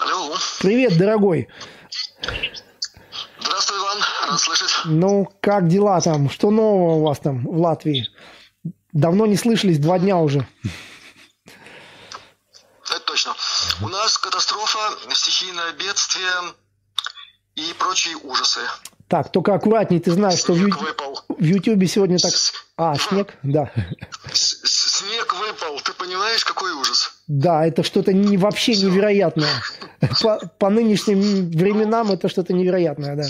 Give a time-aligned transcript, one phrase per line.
[0.00, 0.34] Алло.
[0.60, 1.48] Привет, дорогой.
[3.40, 3.98] Здравствуй, Иван.
[4.28, 4.70] Рад слышать.
[4.84, 6.30] Ну, как дела там?
[6.30, 8.08] Что нового у вас там в Латвии?
[8.92, 10.46] Давно не слышались, два дня уже.
[12.90, 13.34] Это точно.
[13.82, 14.78] У нас катастрофа,
[15.14, 16.30] стихийное бедствие
[17.54, 18.60] и прочие ужасы.
[19.08, 21.20] Так, только аккуратней, ты знаешь, что в, Снег Ю- выпал.
[21.28, 22.32] в Ютубе сегодня так...
[22.76, 23.34] А, снег?
[23.42, 23.70] Да.
[24.32, 24.60] с-
[25.00, 25.79] Снег выпал.
[26.00, 27.12] Понимаешь, какой ужас?
[27.26, 28.88] Да, это что-то не, вообще Всё.
[28.88, 29.62] невероятное.
[30.22, 33.24] По, по нынешним временам это что-то невероятное, да.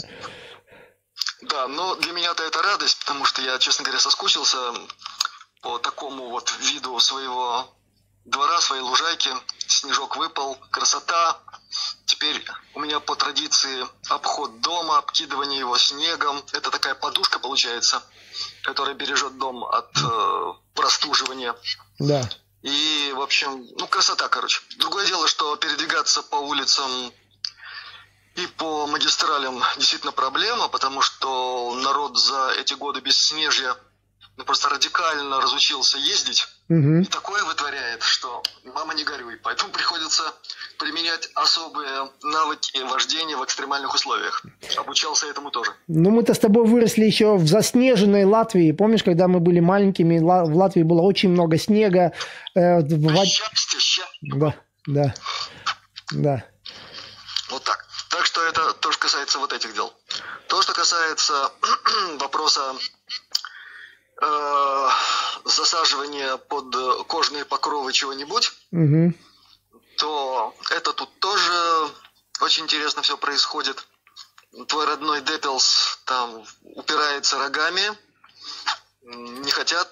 [1.42, 4.56] Да, но для меня-то это радость, потому что я, честно говоря, соскучился
[5.62, 7.68] по такому вот виду своего
[8.24, 9.30] двора, своей лужайки.
[9.66, 11.38] Снежок выпал, красота.
[12.06, 12.40] Теперь
[12.74, 16.40] у меня по традиции обход дома, обкидывание его снегом.
[16.52, 18.00] Это такая подушка получается,
[18.62, 21.56] которая бережет дом от э, простуживания.
[21.98, 22.28] Да.
[22.62, 24.60] И, в общем, ну, красота, короче.
[24.76, 27.12] Другое дело, что передвигаться по улицам
[28.36, 33.76] и по магистралям действительно проблема, потому что народ за эти годы бесснежья
[34.36, 36.46] ну, просто радикально разучился ездить.
[36.70, 37.00] Мгм.
[37.00, 39.36] И такое вытворяет, что мама не горюй.
[39.42, 40.22] Поэтому приходится
[40.78, 44.44] применять особые навыки вождения в экстремальных условиях.
[44.76, 45.72] Обучался этому тоже.
[45.88, 48.70] Ну, мы-то с тобой выросли еще в заснеженной Латвии.
[48.70, 52.12] Помнишь, когда мы были маленькими, в Латвии было очень много снега.
[52.54, 54.04] э, в Счастье, счастье.
[54.22, 54.54] Да,
[54.86, 55.14] да,
[56.12, 56.44] да.
[57.50, 57.84] Вот так.
[58.10, 59.92] Так что это то, что касается вот этих дел.
[60.46, 61.50] То, что касается
[62.20, 62.74] вопроса
[64.20, 64.88] э,
[65.44, 66.74] засаживания под
[67.06, 69.14] кожные покровы чего-нибудь, Мгм.
[69.96, 71.52] то это тут тоже
[72.40, 73.86] очень интересно все происходит.
[74.68, 76.42] Твой родной Деппелс там
[76.74, 77.82] упирается рогами,
[79.04, 79.88] не хотят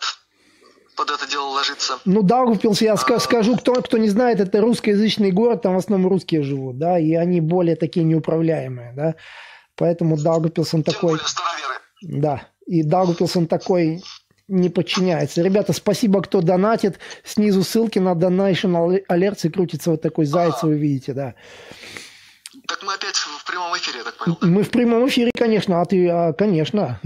[0.97, 2.01] под это дело ложиться.
[2.05, 6.11] Ну, Даугавпилс, я ска- скажу, кто, кто не знает, это русскоязычный город, там в основном
[6.11, 9.15] русские живут, да, и они более такие неуправляемые, да.
[9.77, 11.75] Поэтому Даугавпилс, он Тем такой, более староверы.
[12.03, 14.03] да, и Даугавпилс, он такой
[14.49, 15.43] не подчиняется.
[15.43, 16.99] Ребята, спасибо, кто донатит.
[17.25, 21.35] Снизу ссылки на Donation Alerts и крутится вот такой заяц, вы видите, да.
[22.67, 24.39] Так мы опять в прямом эфире, я так понял.
[24.43, 27.01] Мы в прямом эфире, конечно, а ты, а, конечно.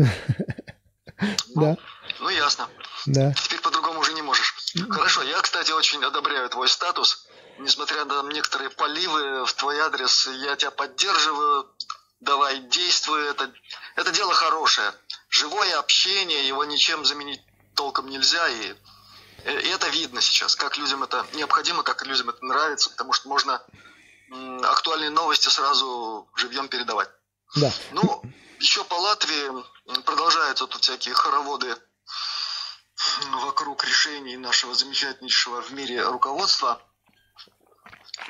[1.54, 1.76] Да,
[2.20, 2.68] Ну ясно.
[3.06, 3.32] да.
[3.34, 4.54] Теперь по-другому уже не можешь.
[4.90, 7.28] Хорошо, я, кстати, очень одобряю твой статус.
[7.60, 11.66] Несмотря на некоторые поливы в твой адрес, я тебя поддерживаю.
[12.20, 13.28] Давай, действуй.
[13.30, 13.50] Это,
[13.96, 14.92] это дело хорошее.
[15.28, 17.42] Живое общение, его ничем заменить
[17.74, 18.48] толком нельзя.
[18.48, 18.74] И,
[19.46, 23.62] и это видно сейчас, как людям это необходимо, как людям это нравится, потому что можно
[24.62, 27.10] актуальные новости сразу живьем передавать.
[27.56, 27.70] Да.
[27.90, 28.22] Ну,
[28.60, 29.64] еще по Латвии
[30.04, 31.76] продолжаются тут всякие хороводы
[33.32, 36.80] вокруг решений нашего замечательнейшего в мире руководства.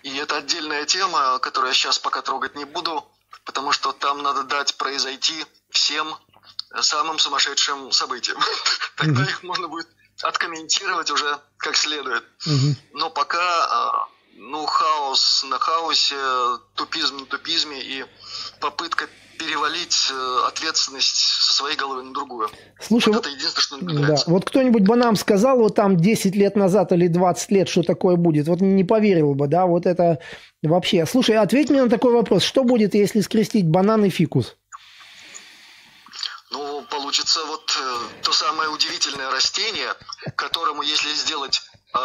[0.02, 3.06] И это отдельная тема, которую я сейчас пока трогать не буду,
[3.44, 6.16] потому что там надо дать произойти всем
[6.80, 8.38] самым сумасшедшим событиям.
[8.96, 9.88] Тогда их можно будет
[10.22, 12.24] откомментировать уже как следует.
[12.92, 16.16] Но пока, а, ну, хаос на хаосе,
[16.74, 18.04] тупизм на тупизме и
[18.60, 21.16] попытка перевалить э, ответственность
[21.62, 22.50] своей головы на другую.
[22.80, 25.96] Слушай, Вот вот- это единственное, что мне Да, вот кто-нибудь бы нам сказал вот там
[25.96, 29.86] 10 лет назад или 20 лет, что такое будет, вот не поверил бы, да, вот
[29.86, 30.18] это
[30.62, 31.06] вообще.
[31.06, 34.56] Слушай, ответь мне на такой вопрос, что будет, если скрестить банан и фикус?
[36.50, 39.94] Ну, получится вот э, то самое удивительное растение,
[40.36, 41.62] которому, если сделать
[41.94, 41.98] э,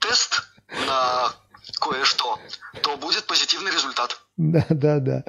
[0.00, 0.42] тест
[0.86, 1.32] на
[1.80, 2.38] кое-что,
[2.82, 4.20] то будет позитивный результат.
[4.42, 5.22] Да, да, да,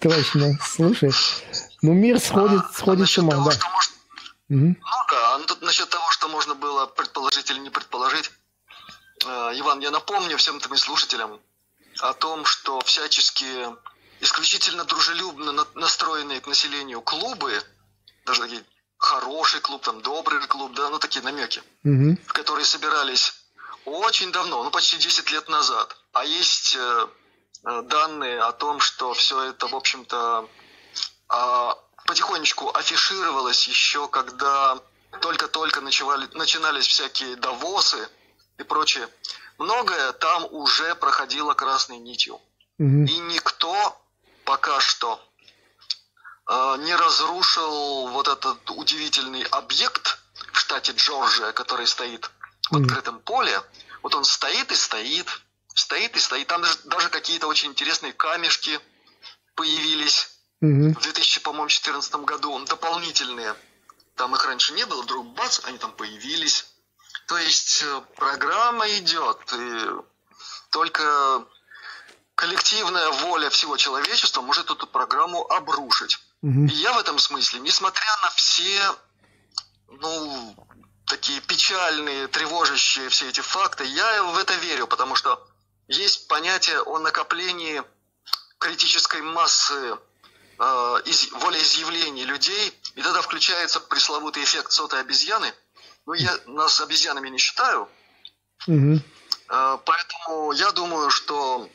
[0.00, 1.12] точно, слушай,
[1.80, 3.52] ну мир сходит, А сходит с насчет ума, того, да.
[3.52, 3.92] что может-
[4.48, 4.76] Мгм.
[4.80, 8.32] Ну да, ну тут насчет того, что можно было предположить или не предположить.
[9.24, 11.38] Э, Иван, я напомню всем твоим слушателям
[12.00, 13.44] о том, что всячески
[14.20, 17.62] исключительно дружелюбно на- настроенные к населению клубы,
[18.26, 18.64] даже такие
[18.96, 22.16] хороший клуб, там добрый клуб, да, ну такие намеки, Мгм.
[22.28, 23.34] которые собирались
[23.84, 25.96] очень давно, ну почти 10 лет назад.
[26.12, 27.06] А есть э,
[27.82, 30.48] данные о том, что все это, в общем-то,
[31.28, 34.78] а, потихонечку афишировалось еще, когда
[35.20, 38.08] только-только начинали, начинались всякие давосы
[38.58, 39.08] и прочее.
[39.58, 42.40] Многое там уже проходило красной нитью.
[42.78, 43.04] Мгм.
[43.04, 44.00] И никто
[44.44, 45.20] пока что
[46.48, 50.18] э, не разрушил вот этот удивительный объект
[50.52, 52.30] в штате Джорджия, который стоит
[52.70, 53.60] в открытом поле.
[54.02, 55.26] Вот он стоит и стоит,
[55.78, 56.46] стоит и стоит.
[56.46, 58.80] Там даже, даже какие-то очень интересные камешки
[59.54, 60.28] появились
[60.60, 60.94] Мгм.
[60.94, 63.54] в 2014 году, дополнительные.
[64.16, 66.66] Там их раньше не было, вдруг бац, они там появились.
[67.28, 69.86] То есть э, программа идет, и
[70.70, 71.46] только
[72.34, 76.18] коллективная воля всего человечества может эту программу обрушить.
[76.42, 76.66] Угу.
[76.66, 78.94] И я в этом смысле, несмотря на все,
[79.88, 80.56] ну,
[81.06, 85.47] такие печальные, тревожащие все эти факты, я в это верю, потому что
[85.88, 87.82] есть понятие о накоплении
[88.58, 89.98] критической массы
[90.58, 95.52] э, из, волеизъявлений людей, и тогда включается пресловутый эффект сотой обезьяны.
[96.06, 97.88] Ну, я нас обезьянами не считаю,
[98.66, 99.00] угу.
[99.48, 101.68] э, поэтому я думаю, что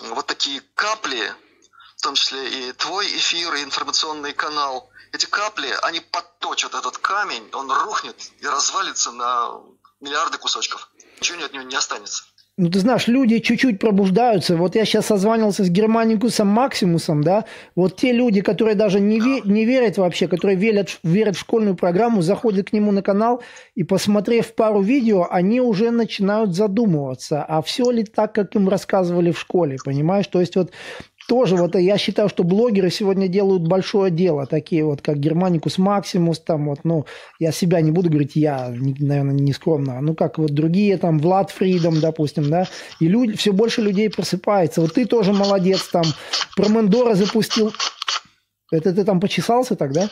[0.00, 1.32] вот такие капли,
[1.96, 7.48] в том числе и твой эфир, и информационный канал, эти капли, они подточат этот камень,
[7.52, 9.60] он рухнет и развалится на
[10.00, 10.90] миллиарды кусочков.
[11.20, 12.24] Ничего от него не останется.
[12.56, 14.56] Ну, ты знаешь, люди чуть-чуть пробуждаются.
[14.56, 17.46] Вот я сейчас созванивался с Германикусом Максимусом, да.
[17.74, 21.74] Вот те люди, которые даже не, ве- не верят вообще, которые верят, верят в школьную
[21.74, 23.42] программу, заходят к нему на канал
[23.74, 29.32] и, посмотрев пару видео, они уже начинают задумываться, а все ли так, как им рассказывали
[29.32, 30.28] в школе, понимаешь?
[30.28, 30.70] То есть вот
[31.28, 36.38] тоже вот я считаю, что блогеры сегодня делают большое дело, такие вот как Германикус Максимус,
[36.40, 37.06] там вот, ну,
[37.38, 41.50] я себя не буду говорить, я, наверное, не скромно, ну, как вот другие, там, Влад
[41.50, 42.66] Фридом, допустим, да,
[43.00, 44.80] и люди, все больше людей просыпается.
[44.80, 46.04] Вот ты тоже молодец, там,
[46.56, 47.72] про Мендора запустил.
[48.70, 50.10] Это ты там почесался тогда?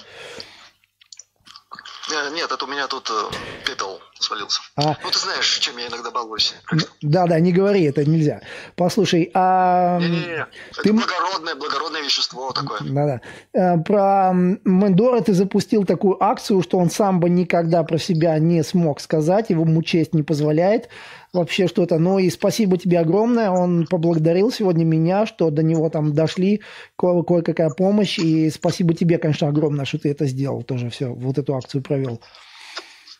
[2.12, 3.34] Э, нет, это у меня тут э,
[3.66, 4.62] пепел свалился.
[4.76, 4.96] А...
[5.02, 6.54] Ну, ты знаешь, чем я иногда балуюсь.
[7.00, 8.40] Да, да, не говори, это нельзя.
[8.76, 9.98] Послушай, а...
[9.98, 10.46] Не-не-не,
[10.82, 10.90] ты...
[10.90, 12.80] это благородное, благородное вещество такое.
[12.82, 13.20] Да-да.
[13.54, 18.62] А, про Мендора ты запустил такую акцию, что он сам бы никогда про себя не
[18.62, 20.88] смог сказать, его ему честь не позволяет
[21.32, 21.98] вообще что-то.
[21.98, 23.50] Ну и спасибо тебе огромное.
[23.50, 26.62] Он поблагодарил сегодня меня, что до него там дошли
[26.96, 28.18] ко- кое-какая помощь.
[28.18, 32.20] И спасибо тебе, конечно, огромное, что ты это сделал тоже все, вот эту акцию провел.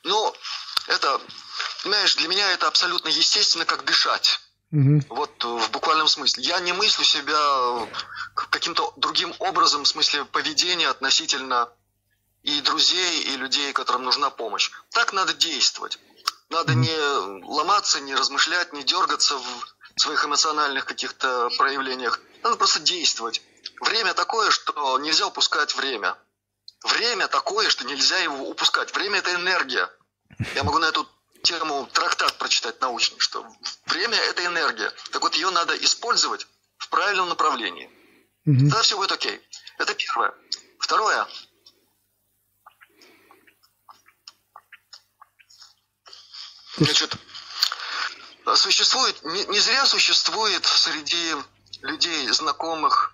[0.05, 0.33] Ну,
[0.93, 1.21] это,
[1.83, 4.41] понимаешь, для меня это абсолютно естественно, как дышать.
[4.73, 5.03] Угу.
[5.11, 6.45] Вот в буквальном смысле.
[6.45, 7.89] Я не мыслю себя
[8.35, 11.69] каким-то другим образом, в смысле поведения относительно
[12.43, 14.71] и друзей, и людей, которым нужна помощь.
[14.91, 15.99] Так надо действовать.
[16.49, 16.97] Надо не
[17.47, 22.21] ломаться, не размышлять, не дергаться в своих эмоциональных каких-то проявлениях.
[22.43, 23.43] Надо просто действовать.
[23.81, 26.17] Время такое, что нельзя упускать время.
[26.85, 28.95] Время такое, что нельзя его упускать.
[28.95, 29.89] Время– это энергия.
[30.55, 31.09] Я могу на эту
[31.43, 33.47] тему трактат прочитать научный, что
[33.87, 34.93] время– это энергия.
[35.11, 36.47] Так вот, ее надо использовать
[36.79, 37.91] в правильном направлении.
[38.47, 38.59] Угу.
[38.59, 39.41] Тогда все будет окей.
[39.79, 40.35] Это первое.
[40.79, 41.27] Второе.
[46.77, 47.17] Значит,
[48.57, 51.35] существует, не, не зря существует среди
[51.83, 53.13] людей, знакомых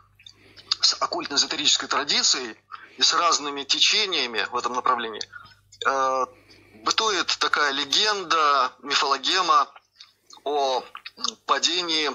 [0.81, 2.57] с оккультно-эзотерической традицией
[2.97, 5.23] и с разными течениями в этом направлении,
[5.87, 6.27] э,
[6.85, 9.69] бытует такая легенда, мифологема
[10.45, 10.83] о
[11.47, 12.11] падении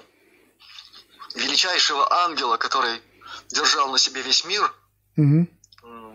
[1.36, 3.02] величайшего ангела, который
[3.50, 4.74] держал на себе весь мир,
[5.18, 5.48] угу.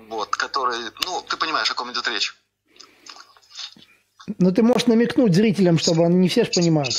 [0.08, 2.34] вот, который, ну, ты понимаешь, о ком идет речь.
[4.38, 6.94] Ну, ты можешь намекнуть зрителям, чтобы они не все же понимают.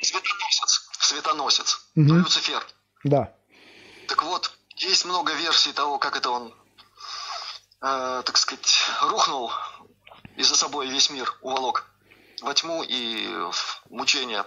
[0.00, 0.88] Светоносец.
[0.98, 1.80] Светоносец.
[1.94, 2.14] Угу.
[2.14, 2.66] Люцифер.
[3.04, 3.32] Да.
[4.08, 6.54] Так вот, есть много версий того, как это он,
[7.80, 9.52] э, так сказать, рухнул
[10.36, 11.86] и за собой весь мир уволок
[12.42, 14.44] во тьму и в мучения.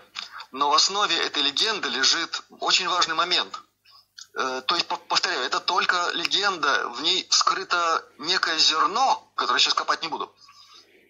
[0.52, 3.60] Но в основе этой легенды лежит очень важный момент.
[4.36, 10.02] Э, то есть, повторяю, это только легенда, в ней скрыто некое зерно, которое сейчас копать
[10.02, 10.34] не буду.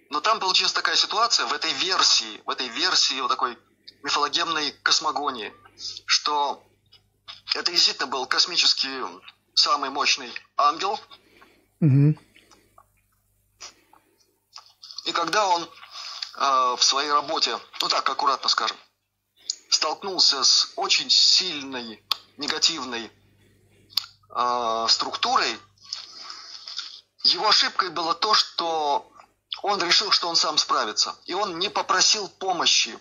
[0.10, 3.58] Но там получилась такая ситуация в этой версии, в этой версии вот такой
[4.04, 5.54] мифологемной космогонии,
[6.06, 6.64] что
[7.54, 9.04] это действительно был космический
[9.54, 11.00] самый мощный ангел.
[11.82, 12.18] Угу.
[15.08, 18.76] И когда он э, в своей работе, ну так аккуратно скажем,
[19.70, 22.04] столкнулся с очень сильной
[22.36, 23.10] негативной
[24.30, 25.58] э, структурой,
[27.24, 29.10] его ошибкой было то, что
[29.64, 31.16] он решил, что он сам справится.
[31.26, 33.00] И он не попросил помощи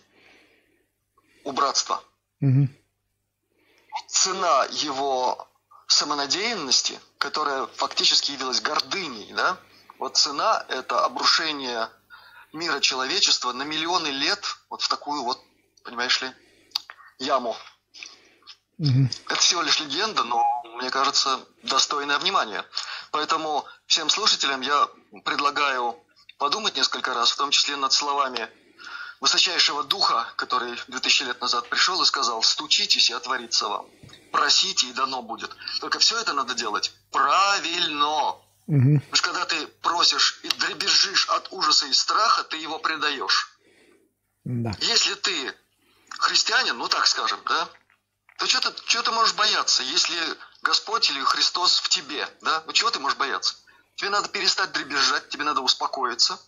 [1.42, 2.04] у братства.
[2.40, 2.68] Угу.
[4.06, 5.48] Цена его
[5.88, 9.58] самонадеянности, которая фактически явилась гордыней, да,
[9.98, 11.90] вот цена– это обрушение
[12.52, 15.40] мира человечества на миллионы лет вот в такую вот,
[15.84, 16.32] понимаешь ли,
[17.18, 17.56] яму.
[18.78, 19.08] Угу.
[19.26, 20.44] Это всего лишь легенда, но,
[20.78, 22.64] мне кажется, достойное внимания.
[23.10, 24.88] Поэтому всем слушателям я
[25.24, 25.98] предлагаю
[26.38, 28.50] подумать несколько раз, в том числе над словами
[29.20, 33.86] высочайшего духа, который 2000 лет назад пришел и сказал, стучитесь и отворится вам,
[34.30, 35.50] просите и дано будет.
[35.80, 38.36] Только все это надо делать правильно.
[38.66, 39.00] Угу.
[39.00, 43.56] Потому что когда ты просишь и дребезжишь от ужаса и страха, ты его предаешь.
[44.44, 44.72] Да.
[44.80, 45.54] Если ты
[46.18, 47.68] христианин, ну так скажем, да,
[48.38, 50.16] то что ты, что ты можешь бояться, если
[50.62, 52.62] Господь или Христос в тебе, да?
[52.66, 53.54] Ну чего ты можешь бояться?
[53.94, 56.38] Тебе надо перестать дребезжать, тебе надо успокоиться,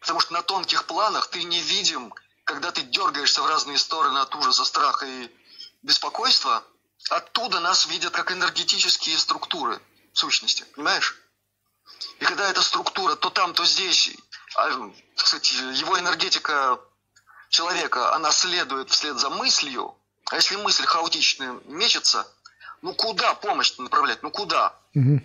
[0.00, 2.12] потому что на тонких планах ты не видим,
[2.44, 5.30] когда ты дергаешься в разные стороны от ужаса, страха и
[5.82, 6.64] беспокойства,
[7.10, 9.80] оттуда нас видят как энергетические структуры
[10.12, 11.16] сущности, понимаешь?
[12.20, 14.16] И когда эта структура то там, то здесь,
[14.56, 16.78] а, кстати, его энергетика
[17.48, 19.94] человека, она следует вслед за мыслью,
[20.30, 22.26] а если мысль хаотичная мечется,
[22.80, 24.22] ну куда помощь направлять?
[24.22, 24.74] Ну куда?
[24.94, 25.20] Угу.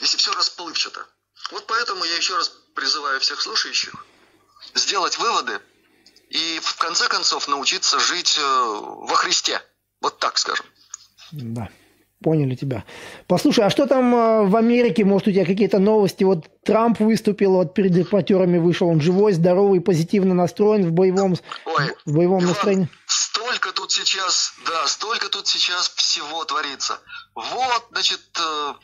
[0.00, 1.06] Если все расплывчато.
[1.52, 3.94] Вот поэтому я еще раз призываю всех слушающих
[4.74, 5.60] сделать выводы
[6.28, 9.62] и в конце концов научиться жить э, во Христе.
[10.00, 10.66] Вот так скажем.
[11.32, 11.68] Да.
[12.22, 12.84] Поняли тебя.
[13.26, 15.06] Послушай, а что там э, в Америке?
[15.06, 16.22] Может, у тебя какие-то новости?
[16.22, 18.88] Вот Трамп выступил, вот перед репортерами вышел.
[18.88, 22.88] Он живой, здоровый, позитивно настроен в боевом, Ой, в боевом Иван, настроении.
[23.06, 26.98] Столько тут сейчас, да, столько тут сейчас всего творится.
[27.34, 28.74] Вот, значит, э,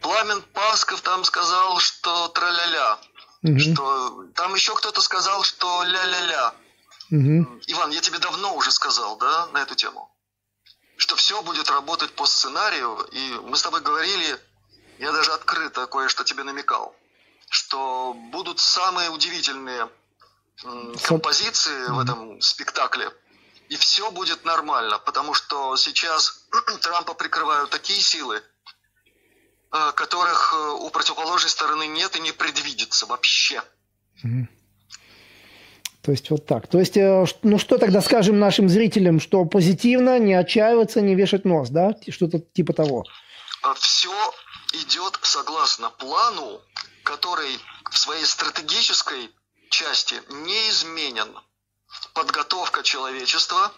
[0.00, 2.98] Пламен Пасков там сказал, что тра-ля-ля.
[3.42, 3.58] Угу.
[3.58, 6.54] Что там еще кто-то сказал, что ля-ля-ля.
[7.10, 7.60] Угу.
[7.66, 10.13] Иван, я тебе давно уже сказал, да, на эту тему
[11.04, 14.40] что все будет работать по сценарию, и мы с тобой говорили,
[14.98, 16.96] я даже открыто кое-что тебе намекал,
[17.50, 19.90] что будут самые удивительные
[21.02, 23.12] композиции в этом спектакле,
[23.68, 26.46] и все будет нормально, потому что сейчас
[26.80, 28.42] Трампа прикрывают такие силы,
[29.72, 33.62] э, которых э, у противоположной стороны нет и не предвидится вообще.
[36.04, 36.66] То есть вот так.
[36.66, 41.46] То есть, э, ну что тогда скажем нашим зрителям, что позитивно, не отчаиваться, не вешать
[41.46, 41.96] нос, да?
[42.06, 43.04] Что-то типа того.
[43.62, 44.12] А Все
[44.74, 46.60] идет согласно плану,
[47.04, 47.58] который
[47.90, 49.30] в своей стратегической
[49.70, 51.38] части не изменен.
[52.12, 53.72] Подготовка человечества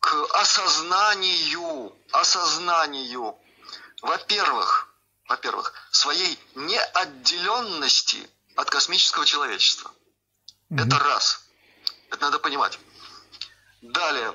[0.00, 3.36] к осознанию, осознанию,
[4.00, 4.88] во-первых,
[5.28, 9.90] во-первых, своей неотделенности от космического человечества.
[10.70, 10.80] Угу.
[10.82, 11.44] Это раз.
[12.10, 12.78] Это надо понимать.
[13.82, 14.34] Далее.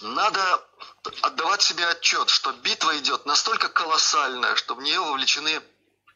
[0.00, 0.64] Надо
[1.22, 5.62] отдавать себе отчет, что битва идет настолько колоссальная, что в нее вовлечены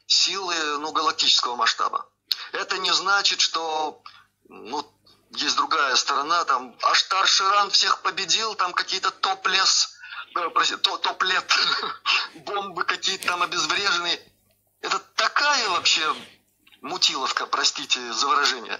[0.06, 2.06] силы ну, галактического масштаба.
[2.52, 4.02] Это не значит, что
[4.48, 4.86] ну,
[5.30, 9.94] есть другая сторона, там Аштар Ширан всех победил, там какие-то топ-лес,
[10.36, 11.50] э, прости, топ-лет,
[12.34, 14.20] бомбы какие-то там обезвреженные.
[14.80, 16.14] Это такая вообще
[16.82, 18.78] Мутиловка, простите за выражение.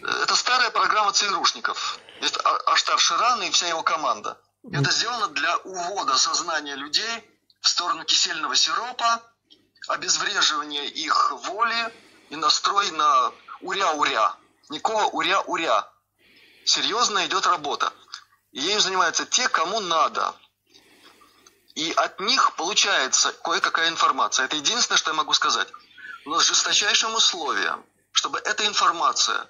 [0.00, 1.98] Это старая программа ЦРУшников.
[2.42, 4.40] А-, Аштар Ширан и вся его команда.
[4.72, 9.22] Это сделано для увода сознания людей в сторону кисельного сиропа,
[9.88, 11.94] обезвреживания их воли
[12.30, 14.34] и настрой на уря-уря.
[14.70, 15.86] Никакого уря-уря.
[16.64, 17.92] Серьезно идет работа.
[18.52, 20.34] И ею занимаются те, кому надо.
[21.74, 24.46] И от них получается кое-какая информация.
[24.46, 25.68] Это единственное, что я могу сказать
[26.24, 29.48] но с жесточайшим условием, чтобы эта информация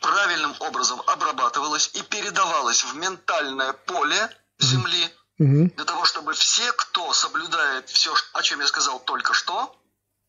[0.00, 5.70] правильным образом обрабатывалась и передавалась в ментальное поле Земли, угу.
[5.74, 9.76] для того, чтобы все, кто соблюдает все, о чем я сказал только что,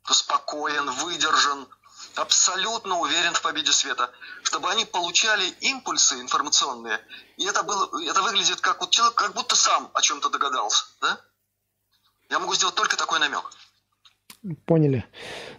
[0.04, 1.68] кто спокоен, выдержан,
[2.16, 4.12] абсолютно уверен в победе света,
[4.44, 7.00] чтобы они получали импульсы информационные,
[7.38, 10.86] и это, было, это выглядит как, вот человек как будто сам о чем-то догадался.
[11.02, 11.20] Да?
[12.30, 13.46] Я могу сделать только такой намек.
[14.66, 15.06] Поняли.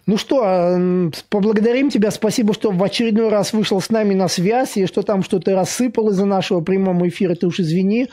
[0.05, 2.11] Ну что, а, поблагодарим тебя.
[2.11, 6.09] Спасибо, что в очередной раз вышел с нами на связь, и что там что-то рассыпал
[6.09, 8.09] из-за нашего прямого эфира, ты уж извини.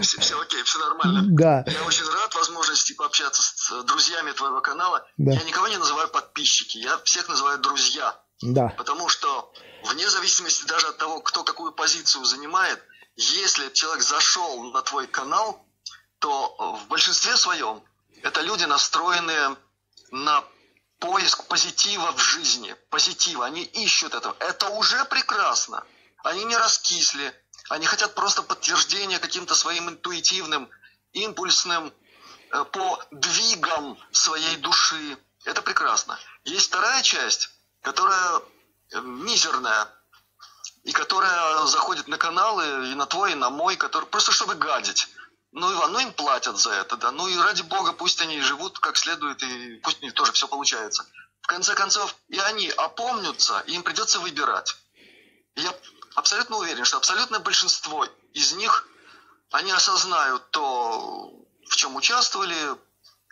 [0.00, 1.24] Все, все окей, все нормально.
[1.30, 1.64] Да.
[1.66, 5.06] Я очень рад возможности пообщаться с друзьями твоего канала.
[5.18, 5.32] Да.
[5.32, 8.16] Я никого не называю подписчики, я всех называю друзья.
[8.42, 8.74] Да.
[8.76, 9.52] Потому что
[9.84, 12.78] вне зависимости даже от того, кто какую позицию занимает,
[13.16, 15.66] если человек зашел на твой канал,
[16.18, 17.82] то в большинстве своем
[18.22, 19.56] это люди, настроенные
[20.10, 20.44] на
[20.98, 23.46] поиск позитива в жизни, позитива.
[23.46, 24.36] Они ищут этого.
[24.40, 25.84] Это уже прекрасно.
[26.24, 27.34] Они не раскисли.
[27.68, 30.70] Они хотят просто подтверждения каким-то своим интуитивным,
[31.12, 31.92] импульсным
[32.50, 35.18] э, по двигам своей души.
[35.44, 36.18] Это прекрасно.
[36.44, 37.50] Есть вторая часть,
[37.82, 38.40] которая
[38.90, 39.88] э, мизерная,
[40.84, 45.08] и которая заходит на каналы и на твой, и на мой, который просто чтобы гадить.
[45.58, 47.10] Ну, Иван, ну им платят за это, да.
[47.10, 50.48] Ну и ради бога, пусть они живут как следует, и пусть у них тоже все
[50.48, 51.06] получается.
[51.40, 54.76] В конце концов, и они опомнятся, и им придется выбирать.
[55.54, 55.74] И я
[56.14, 58.86] абсолютно уверен, что абсолютное большинство из них,
[59.50, 61.32] они осознают то,
[61.68, 62.56] в чем участвовали,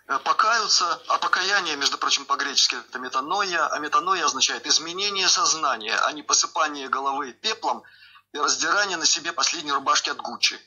[0.08, 6.12] э, покаются, а покаяние, между прочим, по-гречески это метаноя, а метаноя означает изменение сознания, а
[6.12, 7.82] не посыпание головы пеплом–
[8.36, 10.60] и раздирание на себе последней рубашки от Гуччи.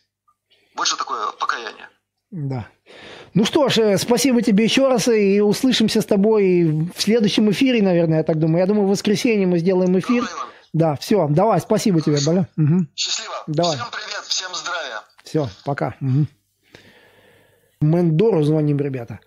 [0.79, 1.89] Вот что такое покаяние.
[2.31, 2.69] Да.
[3.33, 7.81] Ну что ж, э, спасибо тебе еще раз, и услышимся с тобой в следующем эфире,
[7.81, 8.59] наверное, я так думаю.
[8.59, 10.23] Я думаю, в воскресенье мы сделаем эфир.
[10.23, 12.47] Давай, да, все, давай, спасибо тебе, Баля.
[12.55, 12.87] Угу.
[12.95, 13.33] Счастливо.
[13.47, 13.75] Давай.
[13.75, 15.01] Всем привет, всем здравия.
[15.25, 15.95] Все, пока.
[15.99, 16.27] Угу.
[17.81, 19.19] Мендору звоним, ребята.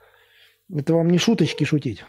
[0.74, 2.02] Это вам не шуточки шутить.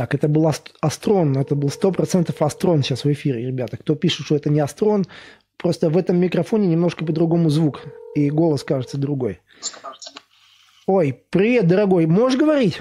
[0.00, 3.76] Так, это был Астрон, это был 100% Астрон сейчас в эфире, ребята.
[3.76, 5.04] Кто пишет, что это не Астрон,
[5.58, 7.82] просто в этом микрофоне немножко по-другому звук,
[8.14, 9.42] и голос кажется другой.
[10.86, 12.80] Ой, привет, дорогой, можешь говорить?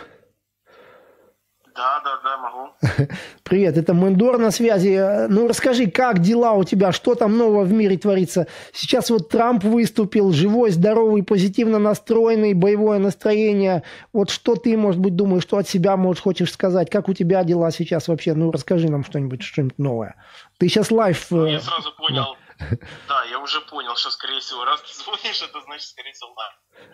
[1.75, 2.69] Да, да, да, могу.
[3.43, 5.27] Привет, это Мендор на связи.
[5.29, 8.47] Ну, расскажи, как дела у тебя, что там нового в мире творится?
[8.73, 13.83] Сейчас вот Трамп выступил, живой, здоровый, позитивно настроенный, боевое настроение.
[14.13, 16.89] Вот что ты, может быть, думаешь, что от себя, может, хочешь сказать?
[16.89, 18.33] Как у тебя дела сейчас вообще?
[18.33, 20.15] Ну, расскажи нам что-нибудь, что-нибудь новое.
[20.57, 21.27] Ты сейчас live...
[21.29, 22.35] Ну, я сразу понял.
[22.59, 22.65] Да.
[23.07, 26.89] да, я уже понял, что, скорее всего, раз ты звонишь, это значит, скорее всего, live.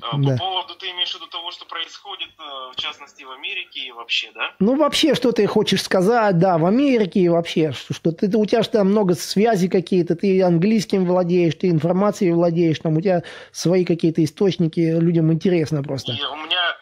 [0.00, 0.36] А, по да.
[0.36, 4.30] поводу, ты имеешь в виду того, что происходит, э, в частности, в Америке и вообще,
[4.32, 4.54] да?
[4.60, 8.46] Ну, вообще, что ты хочешь сказать, да, в Америке и вообще, что, что ты, у
[8.46, 13.24] тебя же там много связей какие-то, ты английским владеешь, ты информацией владеешь, там у тебя
[13.50, 16.12] свои какие-то источники, людям интересно просто.
[16.12, 16.76] И у меня,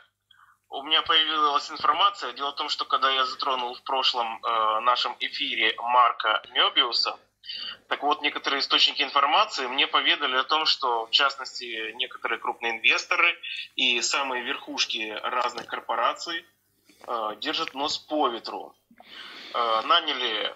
[0.68, 2.34] у меня появилась информация.
[2.34, 7.16] Дело в том, что когда я затронул в прошлом э, нашем эфире Марка Мебиуса,
[7.88, 13.38] так вот, некоторые источники информации мне поведали о том, что, в частности, некоторые крупные инвесторы
[13.76, 16.44] и самые верхушки разных корпораций
[17.06, 18.74] э, держат нос по ветру.
[19.54, 20.54] Э, наняли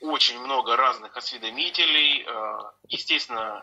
[0.00, 3.62] очень много разных осведомителей, э, естественно,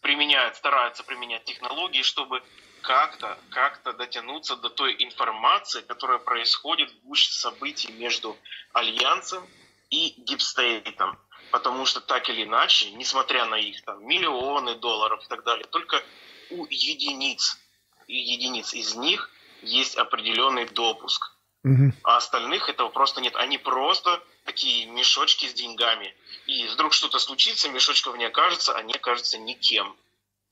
[0.00, 2.42] применяют, стараются применять технологии, чтобы
[2.80, 8.36] как-то как дотянуться до той информации, которая происходит в гуще событий между
[8.72, 9.46] Альянсом
[9.90, 11.18] и Дипстейтом.
[11.50, 16.02] Потому что так или иначе, несмотря на их там, миллионы долларов и так далее, только
[16.50, 17.58] у единиц,
[18.06, 19.30] единиц из них
[19.62, 21.32] есть определенный допуск.
[21.64, 21.92] Угу.
[22.04, 23.34] А остальных этого просто нет.
[23.36, 26.14] Они просто такие мешочки с деньгами.
[26.46, 29.96] И вдруг что-то случится, мешочков не окажется, они окажутся никем,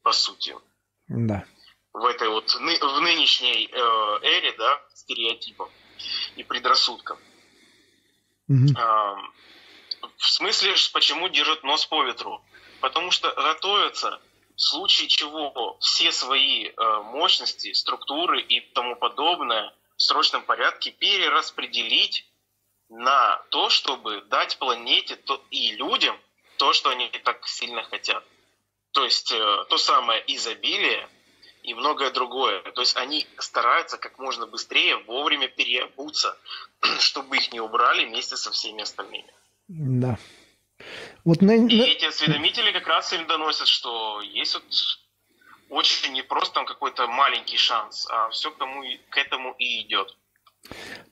[0.02, 0.57] по сути.
[1.09, 1.44] Да.
[1.92, 5.70] В этой вот в нынешней э, эре, да, стереотипов
[6.35, 7.18] и предрассудков.
[8.48, 8.74] Угу.
[10.18, 12.44] В смысле, почему держат нос по ветру?
[12.80, 14.20] Потому что готовятся
[14.56, 22.26] в случае чего все свои э, мощности, структуры и тому подобное в срочном порядке перераспределить
[22.88, 25.18] на то, чтобы дать планете
[25.50, 26.18] и людям
[26.58, 28.22] то, что они так сильно хотят.
[28.92, 31.08] То есть э, то самое изобилие
[31.64, 32.62] и многое другое.
[32.72, 36.38] То есть они стараются как можно быстрее вовремя переобуться,
[37.00, 39.32] чтобы их не убрали вместе со всеми остальными.
[39.68, 40.18] Да.
[41.24, 41.53] Вот на...
[41.53, 44.64] И эти осведомители как раз им доносят, что есть вот
[45.70, 50.16] очень не просто там какой-то маленький шанс, а все к, тому, к этому и идет.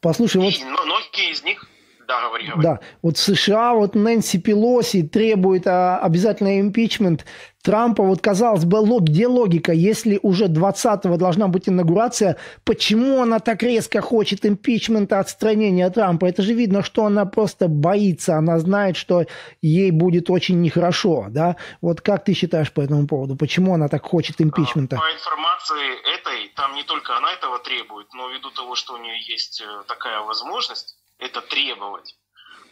[0.00, 0.70] Послушай, и, вот...
[0.70, 1.66] Но многие из них
[2.06, 2.62] да, говори, говори.
[2.62, 7.24] Да, вот в США вот Нэнси Пелоси требует а, обязательно импичмент
[7.62, 8.02] Трампа.
[8.02, 9.72] Вот казалось бы, лог, где логика?
[9.72, 16.26] Если уже 20-го должна быть инаугурация, почему она так резко хочет импичмента, отстранения Трампа?
[16.26, 19.24] Это же видно, что она просто боится, она знает, что
[19.62, 21.56] ей будет очень нехорошо, да?
[21.80, 23.36] Вот как ты считаешь по этому поводу?
[23.36, 24.96] Почему она так хочет импичмента?
[24.96, 29.18] По информации этой, там не только она этого требует, но ввиду того, что у нее
[29.28, 32.16] есть э, такая возможность, это требовать.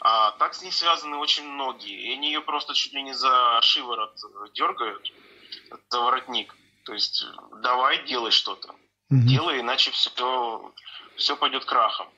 [0.01, 2.09] А так с ней связаны очень многие.
[2.09, 4.15] И они ее просто чуть ли не за шиворот
[4.55, 5.13] дергают,
[5.91, 6.55] за воротник.
[6.85, 7.25] То есть
[7.63, 8.71] давай делай что-то.
[9.11, 9.29] Угу.
[9.29, 10.73] Делай, иначе все,
[11.17, 12.09] все пойдет крахом.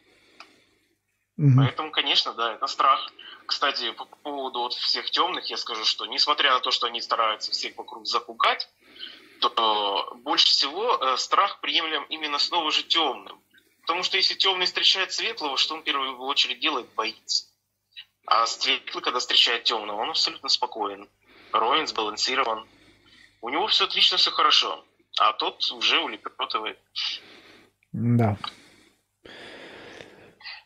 [1.38, 1.56] Угу.
[1.56, 3.10] Поэтому, конечно, да, это страх.
[3.46, 7.50] Кстати, по поводу вот всех темных я скажу, что несмотря на то, что они стараются
[7.50, 8.68] всех вокруг запугать,
[9.40, 13.42] то больше всего э, страх приемлем именно снова же темным.
[13.80, 16.94] Потому что если темный встречает светлого, что он в первую очередь делает?
[16.94, 17.51] Боится.
[18.26, 21.08] А светлый, когда встречает темного, он абсолютно спокоен,
[21.52, 22.66] роен, сбалансирован.
[23.40, 24.84] У него все отлично, все хорошо.
[25.18, 26.78] А тот уже улепетывает.
[27.92, 28.38] Да.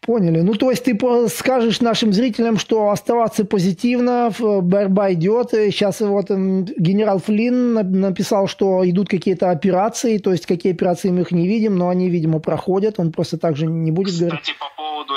[0.03, 0.41] Поняли.
[0.43, 0.97] Ну, то есть ты
[1.29, 5.51] скажешь нашим зрителям, что оставаться позитивно, борьба идет.
[5.51, 11.33] Сейчас вот генерал Флинн написал, что идут какие-то операции, то есть какие операции мы их
[11.33, 13.01] не видим, но они, видимо, проходят.
[13.01, 14.43] Он просто так же не будет Кстати, говорить.
[14.43, 15.15] Кстати, по поводу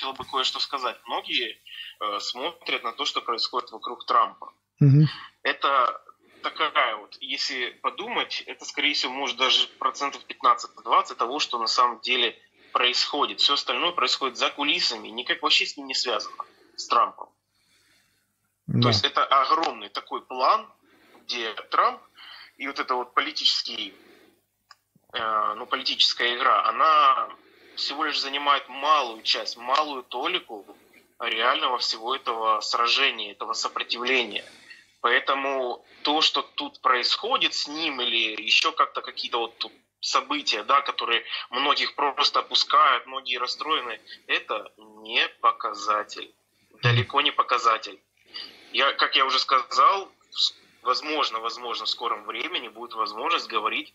[0.00, 0.96] хотел бы кое-что сказать.
[1.06, 1.60] Многие
[2.00, 4.52] э, смотрят на то, что происходит вокруг Трампа.
[4.80, 5.06] Угу.
[5.42, 6.02] Это
[6.42, 12.00] такая вот, если подумать, это, скорее всего, может даже процентов 15-20 того, что на самом
[12.00, 12.38] деле
[12.72, 13.40] происходит.
[13.40, 16.36] Все остальное происходит за кулисами, никак вообще с ним не связано,
[16.76, 17.28] с Трампом.
[18.66, 18.82] Да.
[18.82, 20.66] То есть это огромный такой план,
[21.24, 22.00] где Трамп
[22.56, 23.94] и вот эта вот политический,
[25.12, 27.28] э, ну, политическая игра, она
[27.80, 30.64] всего лишь занимает малую часть, малую толику
[31.18, 34.44] реального всего этого сражения, этого сопротивления.
[35.00, 41.24] Поэтому то, что тут происходит с ним или еще как-то какие-то вот события, да, которые
[41.50, 46.32] многих просто опускают, многие расстроены, это не показатель.
[46.82, 48.00] Далеко не показатель.
[48.72, 50.10] Я, как я уже сказал,
[50.82, 53.94] возможно, возможно, в скором времени будет возможность говорить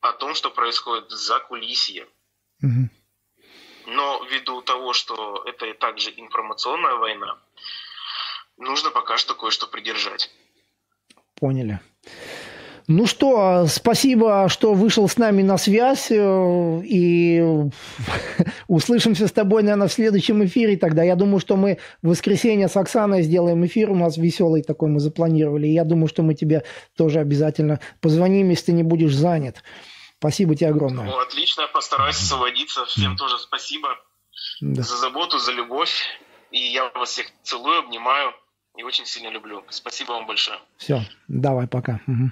[0.00, 2.06] о том, что происходит за кулисье.
[2.62, 2.88] Угу.
[4.38, 7.38] Ввиду того, что это также информационная война,
[8.56, 10.30] нужно пока что кое-что придержать.
[11.34, 11.80] Поняли.
[12.86, 16.10] Ну что, спасибо, что вышел с нами на связь.
[16.10, 17.42] Э, и
[18.68, 21.02] услышимся с тобой, наверное, в следующем эфире тогда.
[21.02, 23.90] Я думаю, что мы в воскресенье с Оксаной сделаем эфир.
[23.90, 25.66] У нас веселый такой мы запланировали.
[25.66, 26.64] И я думаю, что мы тебе
[26.96, 29.62] тоже обязательно позвоним, если ты не будешь занят.
[30.18, 31.04] Спасибо тебе огромное.
[31.04, 32.86] Ну, отлично, постараюсь освободиться.
[32.86, 33.98] Всем тоже спасибо
[34.60, 34.82] да.
[34.82, 36.04] за заботу, за любовь.
[36.50, 38.32] И я вас всех целую, обнимаю
[38.76, 39.64] и очень сильно люблю.
[39.68, 40.58] Спасибо вам большое.
[40.76, 42.00] Все, давай, пока.
[42.06, 42.30] Угу.